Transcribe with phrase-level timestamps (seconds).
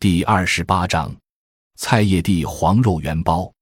[0.00, 1.12] 第二十八章：
[1.74, 3.52] 菜叶地黄肉圆包。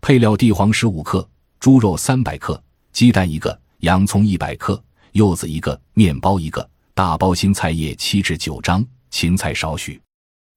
[0.00, 1.28] 配料：地黄十五克，
[1.58, 4.80] 猪肉三百克，鸡蛋一个，洋葱一百克，
[5.14, 10.00] 柚子一个，面包一个，大包心菜叶七至九张，芹菜少许。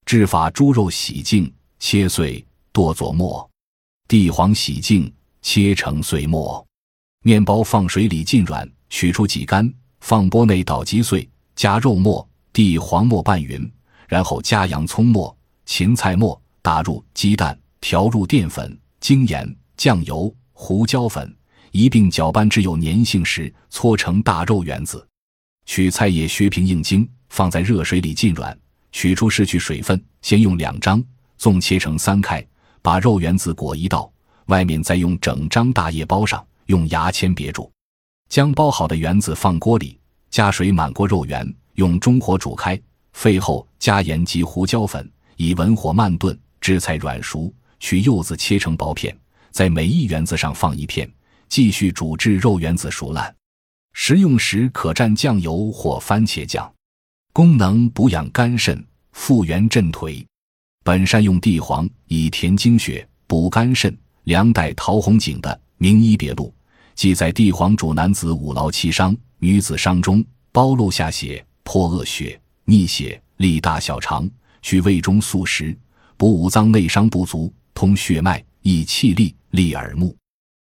[0.06, 3.44] 制法：猪肉洗净，切碎，剁作末；
[4.06, 5.12] 地黄洗净，
[5.42, 6.64] 切成碎末。
[7.24, 13.68] 面包放水里浸软，取出挤干，放钵内捣击碎，加肉末、地黄末拌匀，
[14.08, 18.78] 然后加洋葱末、芹菜末，打入鸡蛋，调入淀粉。
[19.00, 21.36] 精盐、酱油、胡椒粉
[21.72, 25.06] 一并搅拌至有粘性时，搓成大肉圆子。
[25.66, 28.58] 取菜叶削平硬筋，放在热水里浸软，
[28.92, 30.02] 取出拭去水分。
[30.22, 31.04] 先用两张
[31.36, 32.42] 纵切成三开，
[32.80, 34.10] 把肉圆子裹一道，
[34.46, 37.70] 外面再用整张大叶包上，用牙签别住。
[38.30, 42.80] 将包好的圆子放锅里，加水满过肉圆，用中火煮开。
[43.14, 47.52] 沸后加盐及胡椒粉，以文火慢炖，至菜软熟。
[47.80, 49.14] 取柚子切成薄片，
[49.50, 51.10] 在每一圆子上放一片，
[51.48, 53.34] 继续煮至肉圆子熟烂。
[53.92, 56.70] 食用时可蘸酱油或番茄酱。
[57.32, 60.24] 功能：补养肝肾，复元振颓。
[60.82, 63.94] 本善用地黄以填精血，补肝肾。
[64.22, 66.52] 梁代陶弘景的《名医别录》
[66.94, 74.28] 记载，地黄主男子五劳七伤，女子伤中，包露下血，破恶血，逆血，利大小肠，
[74.62, 75.76] 去胃中宿食，
[76.16, 77.52] 补五脏内伤不足。
[77.74, 80.16] 通血脉，益气力，利耳目。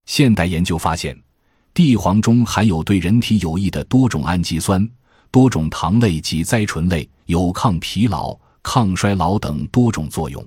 [0.07, 1.15] 现代研究发现，
[1.73, 4.89] 地黄中含有对人体有益的多种氨基酸、
[5.29, 10.43] 多种糖类及甾醇类，有抗疲劳、抗衰老等多种作用。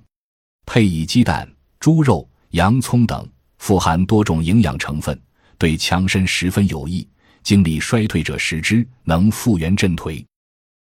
[0.67, 3.27] 配以鸡蛋、猪肉、洋葱等，
[3.59, 5.19] 富含多种营养成分，
[5.57, 7.07] 对强身十分有益。
[7.45, 10.23] 精力衰退者食之，能复原振颓。